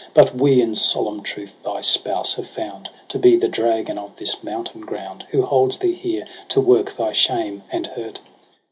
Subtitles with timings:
[0.15, 4.41] But we in solemn truth thy spouse have found To be the dragon of this
[4.43, 5.27] mountain ground.
[5.29, 8.19] Who holds thee here to work thy shame and hurt.